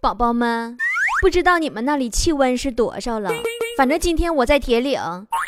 [0.00, 0.76] 宝宝们，
[1.20, 3.32] 不知道你们那里气温是多少了？
[3.76, 5.00] 反正今天我在铁岭，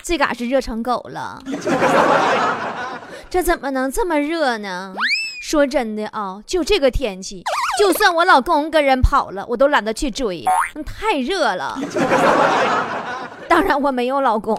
[0.02, 1.41] 这嘎是热成狗了。
[3.30, 4.93] 这怎么能这么热呢？
[5.41, 7.45] 说真的啊，就这个天气，
[7.79, 10.45] 就算我老公跟人跑了，我都懒得去追，
[10.85, 11.79] 太热了。
[13.50, 14.54] 当然我没有老公，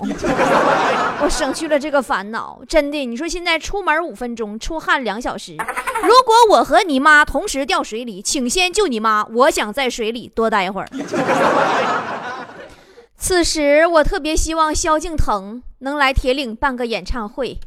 [1.24, 2.60] 我省去了这个烦恼。
[2.68, 5.56] 真的，你说现在出门五分钟，出汗两小时。
[6.04, 10.90] 如果我和你妈同时掉水里，请先救你妈，我想在水里多待一会儿。
[13.18, 17.58] 此时我特别希望萧敬腾能来铁岭办个演唱会，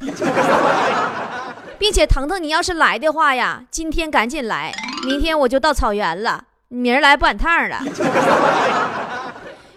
[1.79, 4.75] 并且腾腾，你要是来的话呀，今天赶紧来，
[5.07, 7.81] 明天我就到草原了，明儿来不赶趟了。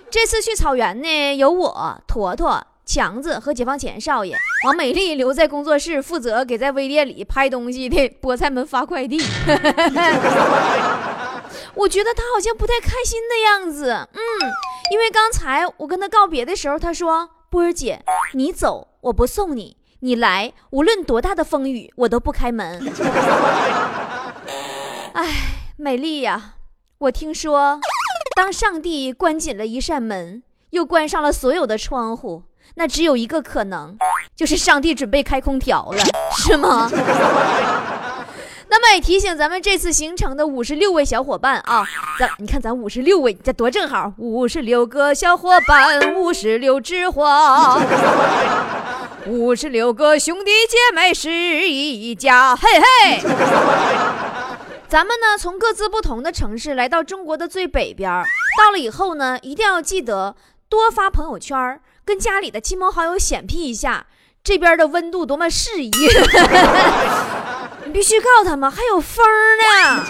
[0.09, 4.33] 这次去草原呢，有我、坨坨、强子和解放前少爷，
[4.65, 9.19] 王美丽留在工作室负责给在微店里拍东西的 菠菜们发快递。
[11.75, 14.19] 我觉得他好像不太开心的样子，嗯，
[14.91, 18.01] 因为刚才我跟他告别的时候，他说：“波儿姐，
[18.33, 22.81] 你走我不送你，你来无论多大的风雨我都不开门。
[25.13, 25.27] ”哎，
[25.77, 26.55] 美丽呀，
[26.99, 27.79] 我听说。
[28.37, 32.43] 当上帝关紧了一扇门，又关上了所有的窗户，
[32.75, 33.97] 那只有一个可能，
[34.35, 35.97] 就是上帝准备开空调了，
[36.37, 36.87] 是吗？
[38.69, 41.83] 那么也提醒咱们这次行程的五十六位小伙伴啊，
[42.19, 47.81] 咱你看咱五十六位，这多正好，五十六个小伙伴，五十六枝花，
[49.25, 54.26] 五十六个兄弟姐妹是一家，嘿嘿。
[54.89, 58.09] 咱们呢，从各自不同的城市来到中国的最北边
[58.57, 60.37] 到了以后呢，一定要记得
[60.69, 64.07] 多发朋友圈，跟家里的亲朋好友显辟一下
[64.41, 65.91] 这边的温度多么适宜。
[67.85, 69.25] 你必须告诉他们还有风
[69.83, 70.05] 呢。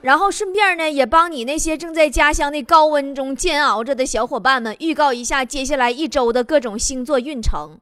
[0.00, 7.78] 然后顺便呢，也帮你那些正在家乡的高温中煎熬着的小伙伴们预告一下接下来一周的各种星座运程：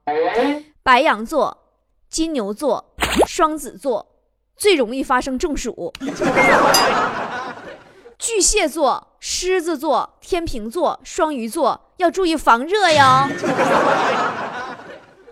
[0.82, 1.58] 白羊座、
[2.10, 2.96] 金牛座、
[3.28, 4.13] 双子座。
[4.56, 5.92] 最容易发生中暑。
[8.18, 13.28] 巨蟹座、狮子座、天平座、双鱼座要注意防热哟。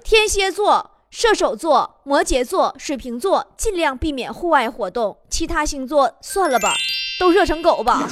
[0.05, 6.75] 天蝎座、射手座、摩羯座、水瓶座尽量避免户外活动，其他星座算了吧，
[7.19, 8.06] 都热成狗吧。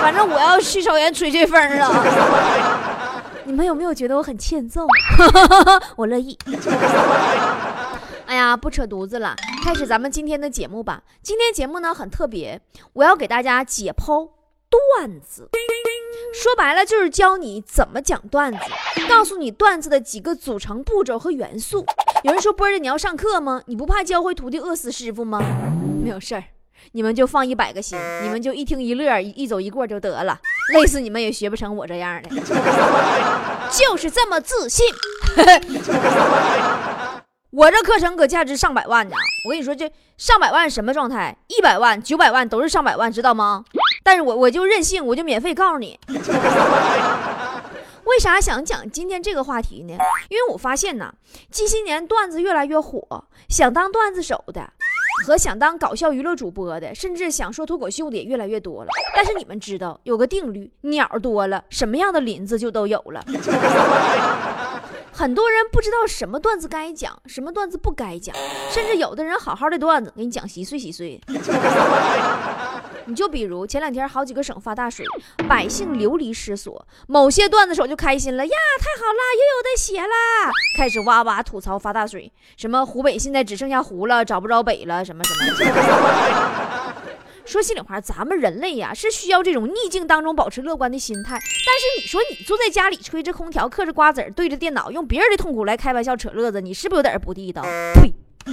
[0.00, 1.90] 反正我要去草原吹吹风了。
[3.44, 4.86] 你们有没有觉得我很欠揍？
[5.96, 6.38] 我乐意。
[8.26, 11.02] 哎呀，不扯犊子了，开始咱们今天的节目吧。
[11.22, 12.60] 今天节目呢很特别，
[12.94, 14.30] 我要给大家解剖
[14.70, 15.48] 段子，
[16.32, 18.58] 说白了就是教你怎么讲段子，
[19.08, 21.84] 告诉你段子的几个组成步骤和元素。
[22.24, 23.62] 有人说波儿你要上课吗？
[23.66, 25.40] 你不怕教会徒弟饿死师傅吗？
[26.02, 26.44] 没有事儿，
[26.92, 30.38] 你们就放一百个心，你们就一听一乐，一走一过就得了。
[30.72, 32.30] 累死你们也学不成我这样的，
[33.70, 34.86] 就是这么自信。
[37.50, 39.14] 我这课程可价值上百万呢！
[39.46, 41.34] 我跟你说，这上百万什么状态？
[41.46, 43.64] 一百万、九百万都是上百万，知道吗？
[44.02, 45.98] 但是我我就任性，我就免费告诉你。
[48.04, 49.94] 为啥想讲今天这个话题呢？
[50.28, 51.14] 因为我发现呢，
[51.50, 54.70] 近些年段子越来越火，想当段子手的
[55.26, 58.90] 和想当搞笑娱乐主播的，甚至想说脱口秀的也越来越多了。
[59.14, 63.24] 但是你们知道有个定律，鸟多了，什么样的林子就都有了。
[65.18, 68.32] 很多人不知道什么段子该讲，什么段子不该讲，
[68.70, 71.20] 甚至有的人好好的段子给你讲稀碎稀碎。
[73.06, 75.04] 你就比如前两天好几个省发大水，
[75.48, 86.77] 百姓流离失所，某些段子手就开心了呀，太好了，又有的写了，开始哇哇吐槽发大水，什么湖北现在只剩下湖了，找不着北了，什么什么。
[87.48, 91.30] 说心里话，咱们人类呀是需要这种逆境当中保持乐观的心态。
[91.30, 97.62] 但是你说你坐在家里吹着空调，嗑着瓜子儿，对着电脑，用别人的痛苦来开玩笑扯乐子，你是不是有点不地道？
[97.94, 98.12] 呸！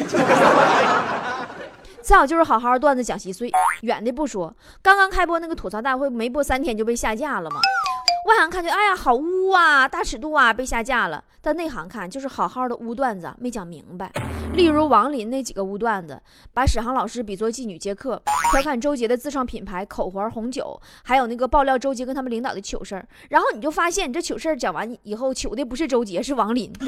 [2.01, 3.51] 再有就是好好段子讲稀碎，
[3.81, 7.59] 远的不说，刚刚开播那个吐槽大会没播三天就被下架了吗？
[8.25, 11.23] 外行看就哎呀好污啊，大尺度啊，被下架了。
[11.41, 14.11] 但内行看就是好好的污段子没讲明白。
[14.53, 16.19] 例如王林那几个污段子，
[16.51, 18.19] 把史航老师比作妓女接客，
[18.51, 23.07] 调侃周杰的自创品牌口环红酒，还有那个爆料周杰跟他们领导的糗事儿。
[23.29, 26.73] 然后你就发现你这糗事儿讲完以后，糗的不是周杰，是王林。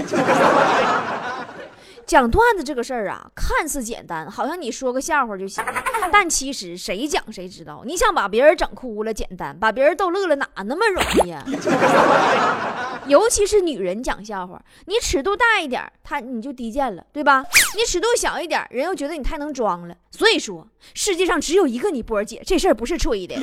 [2.08, 5.62] 讲段子这个事儿啊，看似简单，好像你说个笑话就行，
[6.12, 7.84] 但其实谁讲谁知道。
[7.86, 11.44] 你想把别人整哭了简单，把别人逗乐了哪那么容易啊？
[13.08, 17.44] 尤其是女人讲笑话，你尺度大一点，她你就低贱了，对吧？
[17.76, 19.96] 你尺度小一点，人又觉得你太能装了。
[20.12, 23.36] 所以说，世界上只有一个你波儿姐，这事儿不是吹的。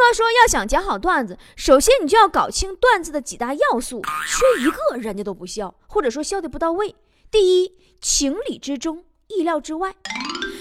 [0.00, 6.96] 那么说，要想讲好段子，首先你就要搞清段子的几大要素，缺一个人家都不笑，或者说笑的不到位。
[7.30, 9.94] 第一，情理之中，意料之外。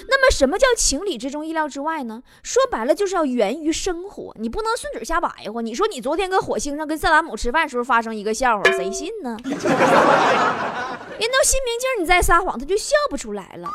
[0.09, 2.21] 那么什么叫情理之中，意料之外呢？
[2.43, 5.61] 说白了就是要源于生活，你不能顺嘴瞎白话。
[5.61, 9.37] 你说你昨天搁火星上跟萨达姆吃饭时候发生一个笑话，谁信呢？
[9.41, 13.69] 人都心明镜，你再撒谎，他就笑不出来了。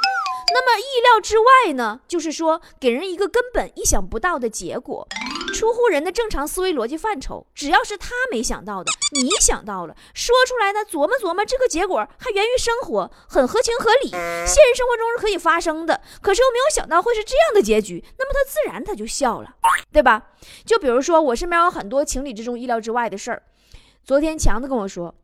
[0.53, 5.09] 那么意料之外呢，就是说给人一个根本意想不到的结果。
[5.55, 16.01] 出乎人的正常思维逻辑范畴，只要是他没想到的，你想到了，说出来呢，琢磨琢磨，这个结果还源于生活，很合情合理，现实生活中是可以发生的。
[16.21, 19.55] 可是又没有想到会是这样的结局，那么他自然他就笑了，
[19.93, 20.31] 对吧？
[20.67, 23.43] 就比如说我身边有很多情理之中、意料之外的事儿。
[24.05, 25.15] 昨天强子跟我说，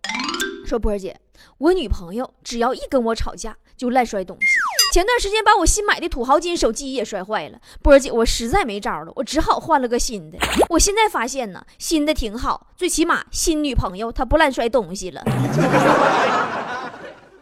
[0.64, 1.18] 说波儿姐，
[1.58, 4.46] 我女朋友只要一跟我吵架，就乱摔东西。
[4.90, 10.38] 前段时间把我新买的土豪金手机也摔坏了，波儿姐，我实在没招了，我只好换了个新的。
[10.68, 15.22] 我现在发现呢，新的挺好，最起码新女朋友她不乱摔东西了，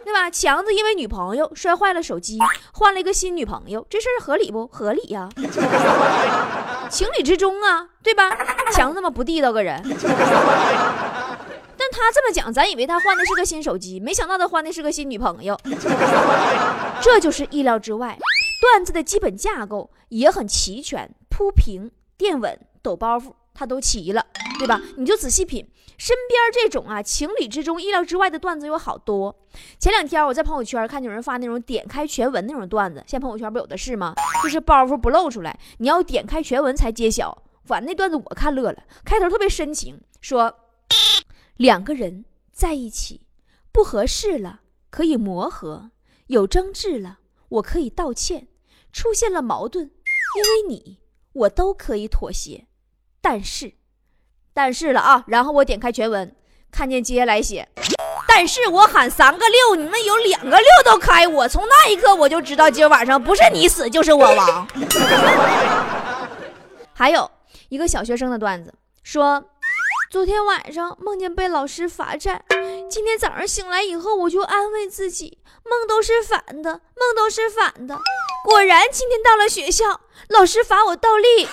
[0.04, 0.30] 对吧？
[0.30, 2.38] 强子因为女朋友摔坏了手机，
[2.72, 5.28] 换了一个新女朋友，这事儿合理不合理呀？
[6.90, 8.30] 情理之中啊，对吧？
[8.72, 9.82] 强子那么不地道个人。
[11.98, 15.58] 他这么讲，咱以为他换的是个新手机，没想到他换的是个新女朋友，
[17.02, 18.18] 这就是意料之外。
[18.60, 24.26] 段子的基本架构也很齐全，铺平、垫稳、抖包袱，他都齐了，
[24.58, 24.80] 对吧？
[24.96, 25.64] 你就仔细品，
[25.96, 29.34] 身边这种啊情理之中、意料之外的段子有好多。
[29.78, 34.14] 前两天我在朋友圈看有人发那种点开全文那种段子，现在朋友圈不有的是吗？
[34.42, 37.44] 就是包袱不露出来，你要点开全文才揭晓。
[37.64, 40.52] 反正那段子我看乐了，开头特别深情，说。
[41.58, 43.26] 两个人在一起
[43.72, 44.60] 不合适了，
[44.90, 45.90] 可以磨合；
[46.28, 47.18] 有争执了，
[47.48, 48.46] 我可以道歉；
[48.92, 49.90] 出现了矛盾，
[50.36, 51.00] 因为你，
[51.32, 52.66] 我都可以妥协。
[53.20, 53.72] 但是，
[54.54, 55.24] 但是了啊！
[55.26, 56.32] 然后我点开全文，
[56.70, 57.68] 看见接下来写
[58.28, 64.68] ：“但是我喊三个六，你们有两个六都开我。”从那一刻我就知道，今晚上不是你死就是我亡。
[66.94, 67.28] 还有
[67.68, 68.72] 一个小学生的段子
[69.02, 69.44] 说。
[70.10, 72.42] 昨天晚上梦见被老师罚站，
[72.88, 75.36] 今天早上醒来以后，我就安慰自己，
[75.68, 78.00] 梦都是反的，梦都是反的。
[78.42, 81.46] 果然，今天到了学校，老师罚我倒立。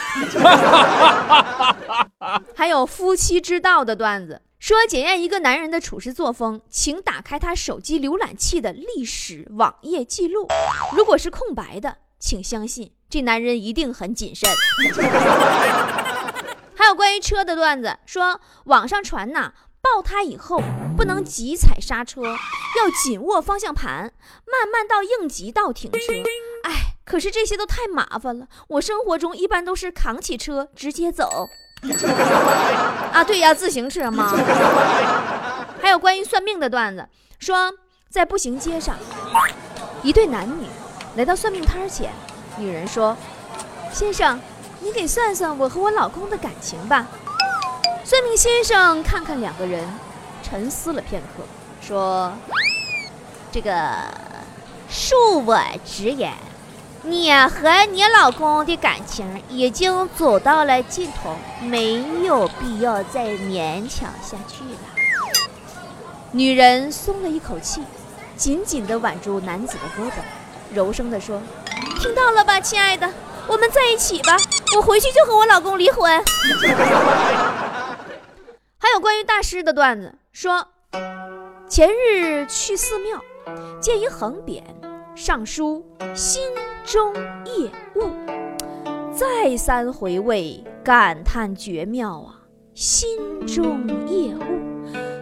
[2.56, 10.48] 还有夫妻之道的段子，说检验一个男人的处事作风，请打开他手机浏览器的历史网页记录，
[10.96, 14.50] 如果是空白的，请相信这男人一定很谨慎。
[16.86, 19.52] 还有关于车的段子，说网上传呐，
[19.82, 20.62] 爆胎以后
[20.96, 24.14] 不能急踩刹车，要紧握方向盘，
[24.46, 25.98] 慢慢到应急道停车。
[26.62, 31.50] 哎，可是这些都太麻烦了，我生活中一般都是扛起车直接走。
[33.12, 34.32] 啊，对呀，自行车嘛。
[35.82, 37.74] 还有关于算命的段子，说
[38.12, 38.96] 在步行街上，
[40.04, 40.68] 一对男女
[41.16, 42.14] 来到算命摊前，
[42.60, 43.18] 女人说
[43.92, 44.40] ：“先生。”
[44.86, 47.08] 你给算算我和我老公的感情吧。
[48.04, 49.84] 算命先生看看两个人，
[50.44, 51.44] 沉思了片刻，
[51.82, 52.32] 说
[53.52, 53.74] ：“这个，
[54.88, 56.32] 恕我直言，
[57.02, 64.80] 你和你老公的感情已经走到了尽头，没有必要再勉强下去了。”
[66.32, 67.82] 女人松了一口气，
[68.38, 70.14] 紧紧地挽住男子的胳膊，
[70.72, 71.42] 柔声地说
[72.00, 73.12] ：“听到了吧，亲爱的。”
[73.48, 74.36] 我们在一起吧，
[74.76, 76.12] 我回去就和我老公离婚。
[78.78, 80.68] 还有关于大师的段子，说
[81.68, 83.22] 前日去寺庙，
[83.80, 84.62] 见一横匾，
[85.16, 86.44] 上书“心
[86.84, 87.16] 中
[87.46, 88.12] 业物”，
[89.16, 92.42] 再三回味，感叹绝妙啊
[92.76, 93.18] ！“心
[93.48, 94.60] 中业物”，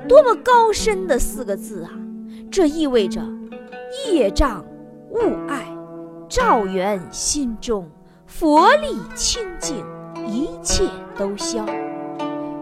[0.10, 1.92] 多么高深的四个字啊！
[2.52, 3.22] 这意味着
[4.08, 4.66] 业障
[5.12, 5.68] 物爱，
[6.28, 7.88] 照源心中。
[8.36, 9.86] 佛力清净，
[10.28, 11.64] 一切都消。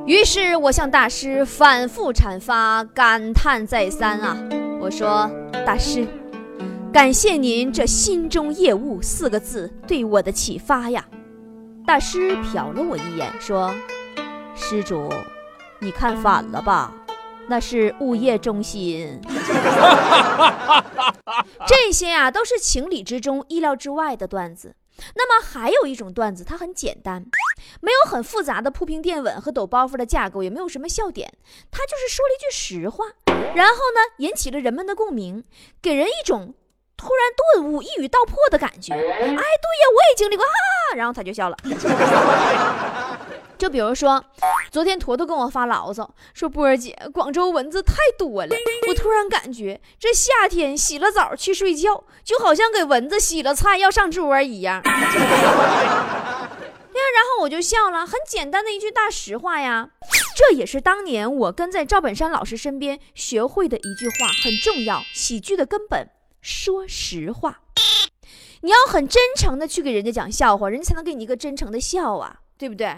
[0.05, 4.37] 于是我向大师反复阐发，感叹再三啊！
[4.81, 5.31] 我说
[5.65, 6.05] ：“大师，
[6.91, 11.05] 感谢您这‘心中业务’四个字对我的启发呀！”
[11.87, 13.73] 大师瞟了我一眼，说
[14.53, 15.09] ：“施主，
[15.79, 16.93] 你看反了吧？
[17.47, 19.21] 那是物业中心。
[21.65, 24.75] ”这些啊，都是情理之中、意料之外的段子。
[25.15, 27.25] 那么还有一种段子，它很简单，
[27.81, 31.33] 没有很复杂的铺平垫稳和抖包袱的架构，也没有什么笑点，
[31.69, 33.05] 他就是说了一句实话，
[33.55, 35.43] 然后呢引起了人们的共鸣，
[35.81, 36.53] 给人一种
[36.95, 38.93] 突然顿悟、一语道破的感觉。
[38.93, 41.57] 哎，对呀，我也经历过啊，然后他就笑了。
[43.61, 44.25] 就比如说，
[44.71, 48.55] 昨天坨坨跟我发牢骚，说波儿姐，广州蚊子太多了。
[48.87, 54.81] 我突然感觉这夏天洗了澡去睡觉，就好像给蚊子洗了菜要上桌一样。
[54.81, 54.89] 呀，
[56.89, 59.91] 然后我就笑了，很简单的一句大实话呀。
[60.35, 65.03] 这也是当年我跟在赵本山老师身边学会的一句话，很重要。
[65.13, 66.09] 喜剧的根本，
[66.41, 67.59] 说实话。
[68.61, 72.39] 你要很真诚的去给人家讲笑话，人家才能给你一个真诚的笑啊。
[72.61, 72.95] 对不对？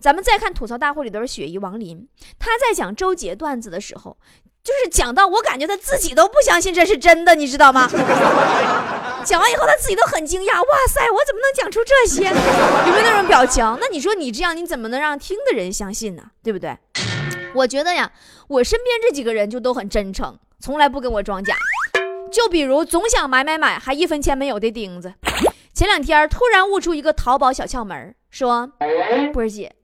[0.00, 2.08] 咱们再看吐槽大会里头的雪姨王林，
[2.40, 4.16] 他在讲周杰段子的时候，
[4.64, 7.88] 就是讲到我感觉他自己都不相信这是真的，你知道吗？
[9.24, 12.24] 讲完以后他自己都很惊讶，哇塞，我怎么能讲出这些？
[12.24, 13.64] 有没有那种表情？
[13.80, 16.24] 那你说你这样，你怎么能让听的人相信呢？
[16.42, 16.76] 对不对？
[17.54, 18.10] 我觉得呀，
[18.48, 21.54] 我身边这几个人就都很真诚，从来不跟我装假。
[22.32, 25.14] 就比如总想买买买，还一分钱没有的钉子。
[25.76, 28.72] 前两天突然悟出一个淘宝小窍门，说
[29.34, 29.76] ：“波儿姐，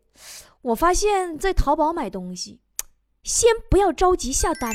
[0.63, 2.61] 我发现，在淘宝买东西，
[3.23, 4.73] 先不要着急下单，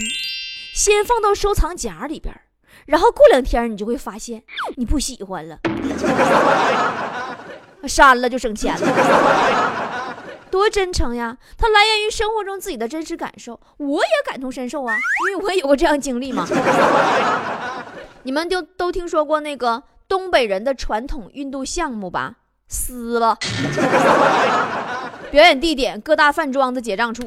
[0.75, 2.31] 先放到收藏夹里边，
[2.86, 4.43] 然后过两天你就会发现
[4.75, 5.57] 你不喜欢了，
[7.89, 10.15] 删了就省钱了，
[10.51, 11.36] 多真诚呀！
[11.57, 14.95] 它来源于生活中自己的真实感受，我也感同身受啊，
[15.31, 16.47] 因为我也有过这样经历嘛。
[18.21, 22.38] 你们就都听说过那个？”东北人的传统运动项目吧，
[22.68, 23.38] 撕了。
[25.30, 27.24] 表演地点各大饭庄的结账处。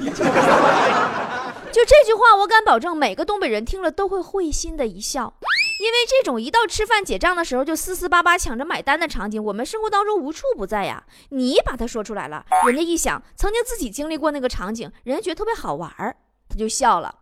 [1.72, 5.34] 就这句话，我敢保证每个东北人听了都会会心的一笑，
[5.78, 11.04] 因为这种一到吃饭结账的时候就撕撕巴巴抢着买单的场景，我们生活当中无处不在呀。
[11.28, 16.16] 你把它说出来了，人家一想曾经自己经历过那个场景，人家觉得特别好玩儿。
[16.50, 17.14] 他就笑了。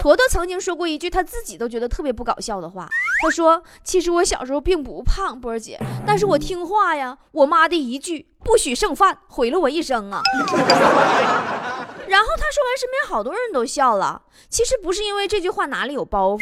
[0.00, 2.88] 坨坨曾经说过一句他自己都觉得特别不搞笑的话。
[3.22, 7.18] 他说：“其实我小时候并不胖，波儿姐，但是我听话呀。
[7.32, 10.22] 我妈的一句‘不许剩饭’毁了我一生啊。”
[12.06, 14.22] 然后他说完，身边好多人都笑了。
[14.48, 16.38] 其实不是因为这句话哪里有包袱，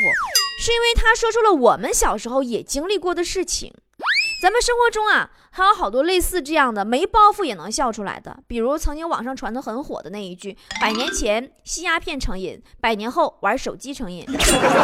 [0.60, 3.72] 是因为他说出了我们小时候也经历过的事情。
[4.42, 14.26] 咱们生活中啊，还有好多类似这样的没包袱也能笑出来的，比如曾经网上传的很火的那一句：“百年前吸鸦片成瘾，百年后玩手机成瘾。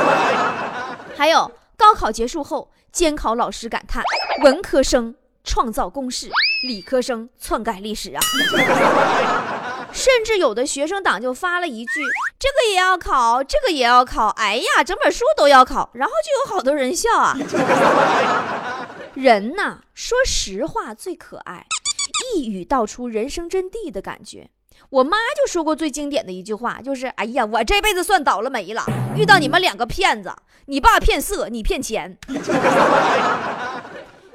[1.19, 4.05] ”还有高考结束后，监考老师感叹
[4.45, 5.13] ：“文科生
[5.43, 6.31] 创造公式，
[6.69, 8.23] 理科生篡改历史啊！”
[9.93, 12.01] 甚至有的学生党就发了一句
[12.39, 17.37] ：“这个也要考，这个也要考，哎呀，整本书都要考。”然后就有好多人笑啊。
[19.21, 21.67] 人呐，说实话最可爱，
[22.35, 24.49] 一语道出人生真谛的感觉。
[24.89, 28.83] 我妈就说过最经典的一句话，就是：“哎呀，我这辈子算倒了霉了，
[29.15, 30.35] 遇到你们两个骗子，
[30.67, 32.17] 你爸骗色，你骗钱。”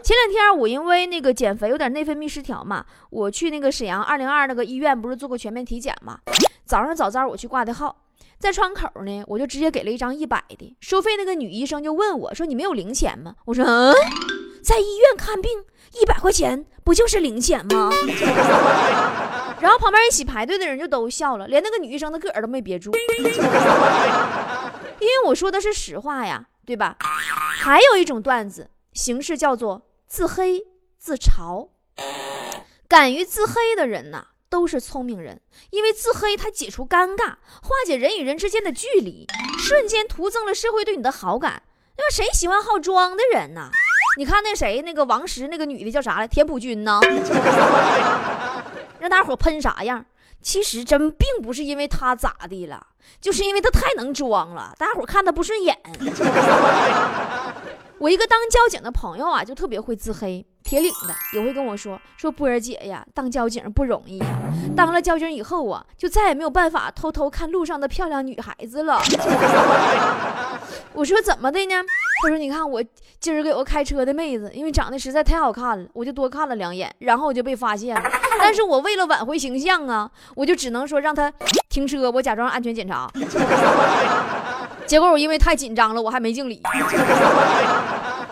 [0.04, 6.20] 前两天我因为那个减肥有点内分泌失调嘛，我去那个沈阳二零二那个医院，不是做过全面体检嘛？
[6.64, 8.04] 早上早早我去挂的号，
[8.38, 13.92] 在窗口呢，我就直接给了一张一百的收费，那个女医生就问我说：“你没有零钱吗？”我说：“嗯。”
[14.66, 17.92] 在医院看病一百块钱不就是零钱吗？
[19.62, 22.92] 然后旁边一起排队的人就都笑了，连那个女医生的个儿都没憋住，
[25.00, 26.98] 因为我说的是实话呀，对吧？
[27.62, 30.64] 还有一种段子形式叫做自黑
[30.98, 31.70] 自嘲，
[32.88, 39.28] 敢于自黑的人呐，都是聪明人，因为自黑它解除尴尬，化解人与人之间的距离，
[39.60, 41.62] 瞬间徒增了社会对你的好感。
[41.98, 43.72] 那么谁喜欢好装的人呢？
[44.18, 46.28] 你看那谁，那个王石，那个女的叫啥来？
[46.28, 47.00] 田朴珺呢？
[49.00, 50.06] 让大伙喷啥样？
[50.42, 52.88] 其实真并不是因为她咋的了，
[53.20, 55.78] 就是因为她太能装了，大家伙看她不顺眼。
[57.98, 64.28] 我一个当交警的朋友啊，就特别会自黑，铁岭的也会跟我说说波儿姐呀，当交警不容易呀。
[64.76, 69.02] 当了交警以后啊，就再也没有办法偷偷看路上的漂亮女孩子了。
[70.94, 71.84] 我说怎么的呢？
[72.26, 72.84] 他说：“你看我
[73.20, 78.02] 今儿个有个开车的妹子，因为长得实在太好看了，我就多看了两眼，然后我就被发现了。
[78.40, 81.32] 但是我为了挽回形象啊，我就只能说让他
[81.70, 83.10] 停车，我假装安全检查。
[84.86, 86.62] 结果我因为太紧张了，我还没敬礼。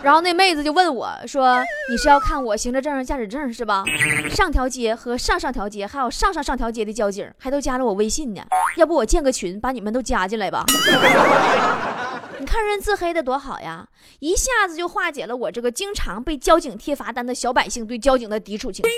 [0.02, 1.56] 然后那妹子就问我说
[1.90, 3.84] ：‘你是要看我行车证、驾驶证是吧？
[4.30, 8.42] 上条街和上上条街，还有上上上条街的交警还都加了我微信呢。
[8.76, 10.64] 要不我建个群，把你们都加进来吧。’”
[12.54, 13.88] 看人自黑的多好呀，
[14.20, 18.96] 一下子就化解了我这个经常被交警贴罚单的小百姓对交警的抵触情绪。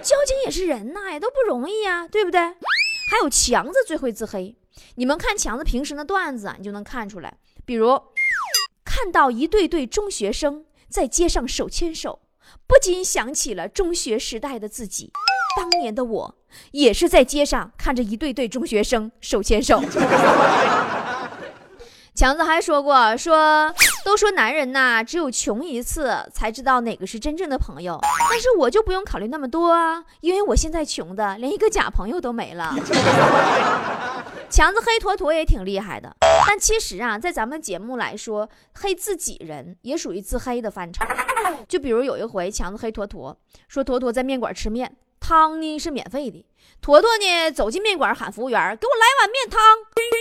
[0.00, 2.40] 交警也是人呐，也都不容易呀，对不对？
[2.40, 4.54] 还有强子最会自黑，
[4.94, 7.38] 你们看强子平时的段子，你就能看出来。
[7.64, 8.00] 比如
[8.84, 12.20] 看到一对对中学生在街上手牵手，
[12.68, 15.10] 不禁想起了中学时代的自己，
[15.56, 16.36] 当年的我
[16.70, 19.82] 也是在街上看着一对对中学生手牵手。
[22.14, 27.98] 强子还说过，说都说男人呐，只有穷一次才知道哪个是真正的朋友。
[28.30, 32.72] 但是我就不用考虑那么多啊，因为我现在穷的连一个假朋友都没了。
[34.48, 36.14] 强子黑坨坨也挺厉害的，
[36.46, 41.04] 但其实啊，在咱们节目来说，黑自己人也属于自黑的范畴。
[41.66, 44.94] 就比如有一回，强子黑坨坨说，坨坨在面馆吃面。
[45.18, 46.44] 汤呢是免费的，
[46.82, 49.58] 坨坨呢走进面馆喊服务员给我来碗面汤。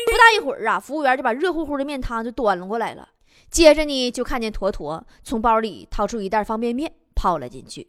[0.05, 3.07] 不大一会儿啊，服务员就把热乎乎的面汤就端了过来了。
[3.49, 7.87] 接着呢，就看见坨坨从包里掏出一袋方便面泡了进去。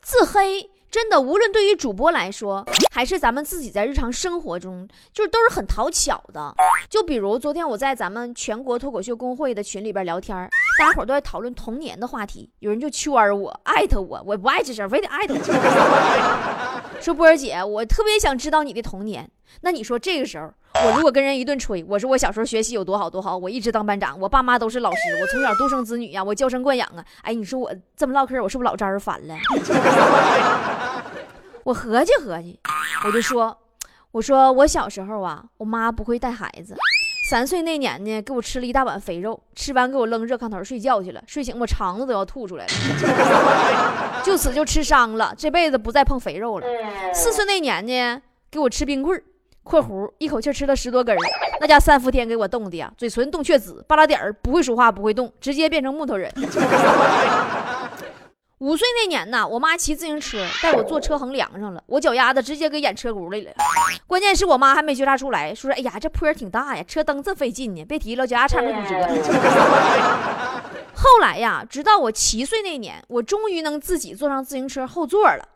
[0.00, 0.70] 自黑。
[0.92, 6.54] 真的，无论对于主播来说，还是咱们自己在日常生活中，就是都是很讨巧的。
[6.90, 10.36] 就比如昨天我在咱们全国脱口秀工会的群里边聊天，
[10.78, 19.30] 大家伙都在讨论童年的话题，有人就圈我，艾特我，我不爱吱声，非得艾特我， 说波儿姐，我特别想知道你的童年。
[19.60, 20.50] 那你说这个时候，
[20.86, 27.04] 我如果跟人一顿吹，我说我小时候学习有多好多好，我一直当班长，我爸妈都是老师，我从小独生子女呀，我娇生惯养啊。
[27.22, 29.36] 哎，你说我这么唠嗑，我是不是老招人烦了？
[31.64, 32.58] 我合计合计，
[33.04, 33.56] 我就说，
[34.10, 36.74] 我说我小时候啊，我妈不会带孩子，
[37.30, 42.72] 三岁那年呢，给我吃了一大碗肥肉，吃完给我扔热炕头睡觉去了，睡醒我肠子都要吐出来了，
[44.24, 46.66] 就此就吃伤了，这辈子不再碰肥肉了。
[47.14, 49.22] 四岁那年呢，给我吃冰棍。
[49.62, 51.18] 括弧一口气吃了十多根儿，
[51.60, 56.32] 那家三伏天给我冻的呀，嘴唇冻雀紫，巴拉点儿不会说话不会动，直接变成木头人。
[58.58, 63.52] 五岁那年呢，我妈骑自行车带我坐车横梁上了，我脚丫子直接给眼车轱里了。
[64.06, 68.94] 关键是我妈还没觉察出来，说：“哎呀，这坡挺大呀，车蹬这费劲呢，别提了，脚丫差点骨折。
[70.94, 75.48] ”后来呀，直到我七岁那年，我终于能自己坐上自行车后座了。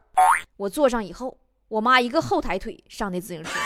[0.56, 1.36] 我坐上以后。
[1.68, 3.50] 我妈一个后抬腿上的自行车。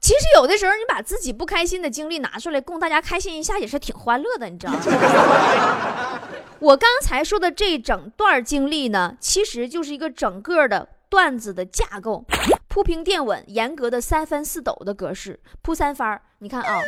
[0.00, 4.80] 其实有的时候，你把自己不开心的经历拿出来供大家开心一下，也是挺欢乐的，你知道吗？
[6.60, 12.24] 我刚才说的这整段经历呢，其实就是一个整个的段子的架构，
[12.68, 16.80] 铺平垫稳，严格的三分四抖的格式，铺三番你看啊。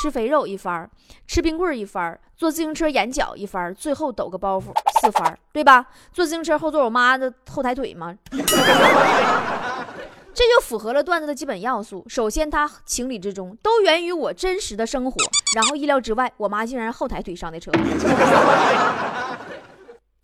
[0.00, 0.88] 吃肥肉一番
[1.26, 4.64] 吃冰棍一番坐自行车眼角一番最后抖个包袱
[5.00, 5.86] 四番对吧？
[6.12, 8.14] 坐自行车后座我妈的后抬腿吗？
[10.36, 12.04] 这就符合了段子的基本要素。
[12.08, 15.16] 首先，它情理之中，都源于我真实的生活。
[15.54, 17.70] 然后意料之外，我妈竟然后抬腿上的车，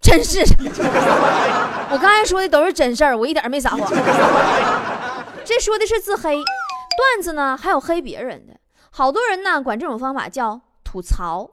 [0.02, 0.40] 真是。
[1.92, 3.88] 我刚才说的都是真事儿，我一点没撒谎。
[5.44, 8.49] 这说的是自黑，段子呢还有黑别人的。
[9.00, 11.48] 好多人呢，管这种方法叫吐槽，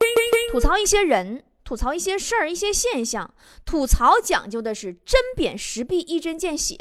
[0.52, 3.32] 吐槽一些人，吐槽一些事儿，一些现象。
[3.64, 6.76] 吐槽讲究的是针砭时弊，一针见血。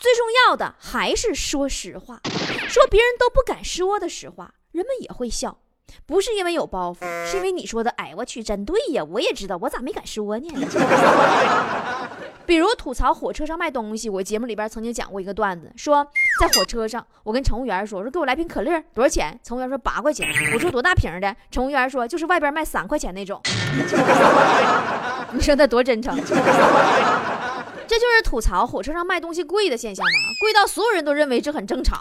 [0.00, 2.20] 最重要的还是说实话，
[2.68, 5.58] 说别人都不敢说的实话，人们也会笑。
[6.06, 10.48] 不是因为有包袱，是因为你说的，哎，我去，真对呀，我也知道，我咋没敢说呢？
[12.46, 16.06] 比如吐槽火车上卖东西，我节目里边曾经讲过一个段子，说
[16.40, 19.38] 在火车上，我跟乘务员说，我说给我来瓶可乐，多少钱？
[19.42, 20.28] 乘务员说八块钱。
[20.54, 21.36] 我说多大瓶的？
[21.50, 23.40] 乘务员说就是外边卖三块钱那种。
[25.32, 26.14] 你说那多真诚？
[27.86, 30.12] 这就是吐槽火车上卖东西贵的现象吗？
[30.40, 31.98] 贵到所有人都认为这很正常。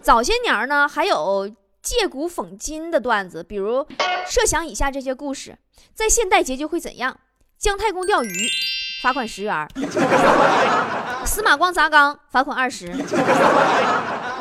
[0.00, 1.50] 早些年呢，还有。
[1.84, 3.86] 借古讽今的段子，比如
[4.26, 5.58] 设想以下这些故事，
[5.92, 7.14] 在现代结局会怎样？
[7.64, 8.50] 姜太公钓鱼，
[9.02, 9.66] 罚款十元；
[11.24, 12.88] 司马光砸缸，罚款二十；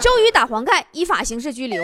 [0.02, 1.82] 周瑜打黄盖，依法刑事拘留；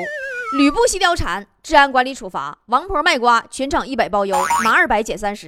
[0.57, 5.47] 吕布戏貂蝉，治安管理处罚；王婆卖瓜，全场一百包邮，满二百减三十；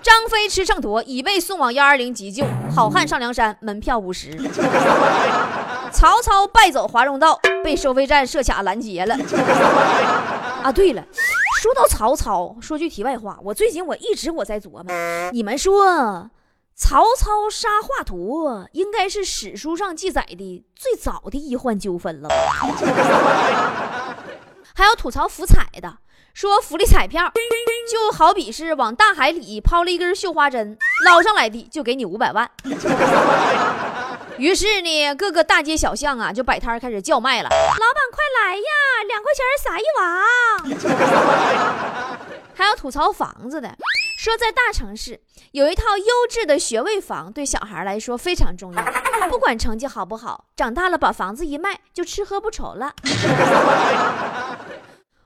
[0.00, 4.30] 张飞吃秤砣，已被送往幺二零急救；好汉上梁山，门票五十。
[5.90, 9.16] 曹操败走华容道，被收费站设卡拦截了。
[10.62, 11.02] 啊，对了，
[11.66, 14.84] 说到曹操，说句题外话，我最近我一直我在琢磨，
[15.32, 16.30] 你们说
[16.76, 22.28] 曹操杀华佗，应该是史书上记载的最早的医患纠纷了？
[24.76, 25.98] 还有吐槽福彩的，
[26.32, 27.32] 说福利彩票
[27.90, 32.48] 就好比是往大海里抛了一根绣花针，捞上来的就给你五百万。
[34.38, 37.48] 于是呢，各个大街小巷啊，就摆摊开始叫卖了。
[37.48, 37.80] 老板
[38.12, 38.62] 快来呀，
[39.08, 40.04] 两块钱撒一网。
[42.54, 43.76] 还有吐槽房子的，
[44.18, 45.20] 说在大城市
[45.52, 48.82] 有一套优质的学位房，对小孩来说非常重要。
[49.28, 52.92] 不管成绩好不好，长大了把房子一卖，就吃喝不愁了。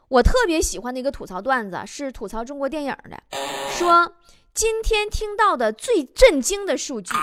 [0.09, 3.21] 我特别喜欢的一个吐槽段子是吐槽中国电影的，
[3.77, 4.13] 说。
[4.61, 7.15] 今天听到的最震惊的数据：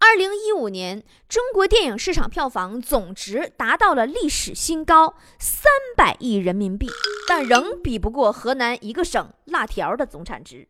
[0.00, 6.88] 二零一五年中国电影市场票房总值达到了历史新高，三百亿人民币，
[7.28, 10.66] 但仍比不过河南一个省辣条的总产值。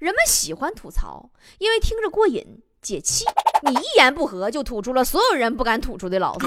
[0.00, 2.60] 人们喜欢吐槽，因为听着过瘾。
[2.82, 3.24] 解气，
[3.62, 6.46] 你一言不合就吐出了所有人不敢吐出的牢骚。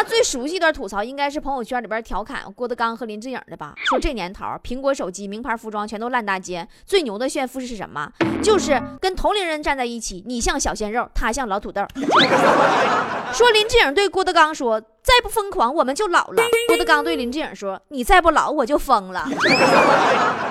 [0.00, 3.74] 大家最熟悉一段吐槽，应该是朋友圈里边调侃郭德纲和林志颖的吧？
[3.84, 8.10] 说这年头，苹果手机、名牌服装全都烂大街，最牛的炫富是什么？
[8.42, 11.86] 就是跟同龄人站在一起，你像小鲜肉，他像老土豆。
[13.34, 19.28] 说林志颖对郭德纲说：“再不疯狂，我们就老了。”郭德纲对林志颖说：“你再不老，我就疯了。”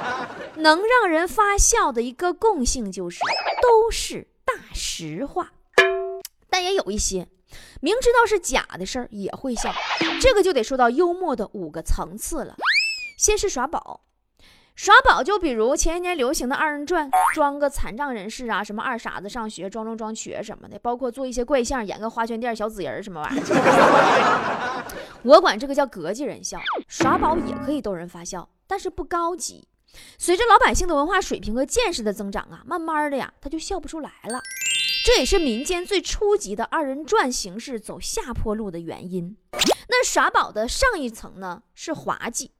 [0.58, 3.20] 能让人发笑的一个共性就是，
[3.64, 5.50] 都是大实话，
[6.52, 7.28] 但也有一些
[7.82, 9.74] 明知道是假的事儿也会笑。
[10.22, 12.56] 这个就得说到幽默的五个层次了。
[13.18, 14.02] 先是耍宝，
[14.76, 24.86] 耍宝就比如前些年流行的二人转，装个残障人士啊，什么二傻子上学装聋装瘸什么的，包括做一些怪相，演个花圈店小紫人什么玩意儿。
[25.24, 26.58] 我管这个叫膈气人笑。
[26.88, 29.68] 耍宝也可以逗人发笑，但是不高级。
[30.18, 34.40] 随着老百姓的文化水平和见识的增长啊，慢慢的呀，他就笑不出来了。
[35.12, 39.36] 这也是民间最初级的二人转形式走下坡路的原因。
[39.88, 42.52] 那耍宝的上一层呢是滑稽。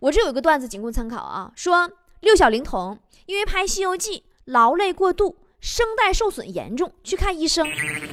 [0.00, 7.66] 我这有个段子仅供参考啊，说六小龄童因为拍《西游记》劳累过度，声带受损严重，去看医生。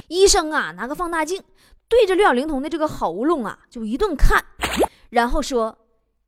[0.08, 1.44] 医生啊拿个放大镜
[1.90, 4.42] 对着六小龄童的这个喉咙啊就一顿看，
[5.10, 5.78] 然后说。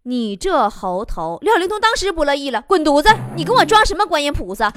[0.03, 3.09] 你这猴头，六小龄童当时不乐意了，滚犊子！
[3.35, 4.67] 你跟我装什么观音菩萨？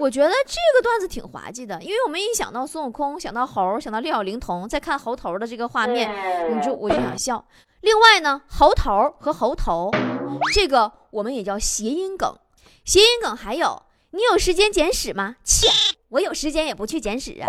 [0.00, 6.10] 我觉得这个段子挺滑稽的，因为我们一想到孙悟空，想到猴，想到六小龄童，再看猴头的这个画面，
[6.56, 7.44] 你就我就想笑。
[7.82, 9.90] 另外呢，猴头和猴头，
[10.54, 12.34] 这个我们也叫谐音梗。
[12.82, 13.82] 谐音梗还有，
[14.12, 15.36] 你有时间捡屎吗？
[15.44, 15.68] 切，
[16.08, 17.46] 我有时间也不去捡屎啊。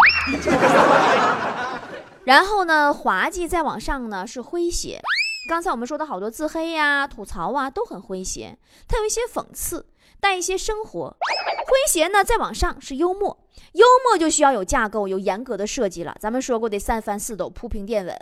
[2.25, 5.01] 然后呢，滑稽再往上呢是诙谐。
[5.49, 9.85] 刚才我们说的好多自黑呀、吐槽啊，都很诙谐，它有一些讽刺，
[10.21, 11.17] 带一些生活。
[11.65, 16.15] 诙谐呢，再往上是幽默，幽默就需要有架构、有严格的设计了。
[16.19, 18.17] 咱们说过得三翻四抖、铺平垫稳。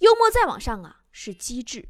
[0.00, 1.86] 幽默再往上啊，是机智，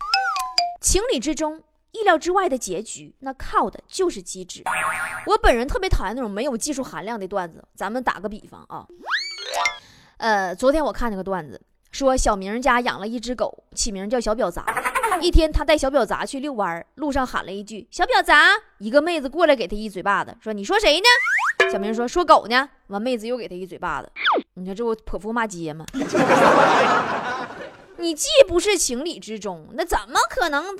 [0.80, 4.62] 情理之中、意料之外的结局，那靠的就是机智。
[5.26, 7.66] 我本人特别讨厌那种没有技术含量的段子。
[7.74, 8.86] 咱们打个比方啊，
[10.18, 11.60] 呃，昨天我看那个段子。
[11.90, 14.62] 说小明家养了一只狗，起名叫小表杂。
[15.20, 21.06] 一天，他带小婊砸去遛弯，路上喊了一句“小婊砸”，一个妹子过来给他一嘴巴子，说：“你说谁呢？”
[21.72, 24.10] 小明说：“说狗呢。”完，妹子又给他一嘴巴子。
[24.54, 25.84] 你说这不泼妇骂街吗？
[27.98, 30.76] 你既不是情理之中，那怎么可能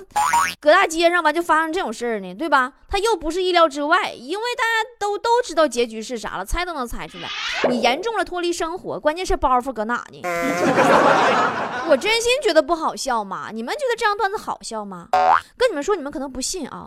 [0.59, 2.33] 搁大街上完就发生这种事儿呢？
[2.33, 2.73] 对吧？
[2.87, 7.29] 他又不是意料之外，因为大家都都知道结局是啥了，猜都能猜出来。
[7.69, 10.21] 你严重了脱离生活，关键是包袱搁哪呢？
[11.89, 13.49] 我真心觉得不好笑嘛？
[13.51, 15.09] 你们觉得这样段子好笑吗？
[15.57, 16.85] 跟你们说，你们可能不信啊。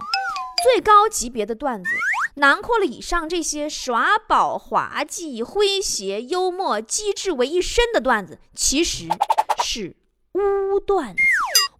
[0.65, 1.91] 最高级别的段子，
[2.37, 9.09] 囊括了以上这些耍宝、滑稽、诙谐、幽默、机智为一身的段子，其实
[9.63, 9.97] 是。
[10.35, 11.23] 污段子，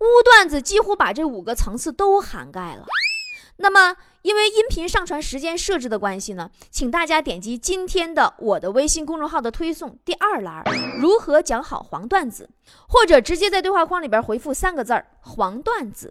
[0.01, 2.85] 污段子几乎把这五个层次都涵盖了。
[3.57, 10.65] 那么，因为音频上传时间设置的关系呢，请大家点击今天的我的微信公众号的推送第二栏
[11.01, 12.49] “如何讲好黄段子”，
[12.89, 16.09] 或者直接在对话框里边回复三个字儿“黄段子”，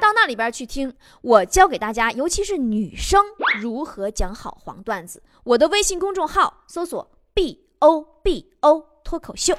[0.00, 3.24] 到那里边去听我教给大家，尤其是女生
[3.60, 5.22] 如何讲好黄段子。
[5.42, 9.56] 我的微信公众号搜索 “b o b o” 脱口秀。